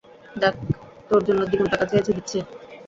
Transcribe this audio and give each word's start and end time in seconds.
দেখ, 0.35 0.55
তোর 1.09 1.21
জন্য 1.27 1.41
দ্বিগুণ 1.47 1.67
টাকা 1.71 1.85
চেয়েছি, 1.89 2.11
দিচ্ছে। 2.17 2.39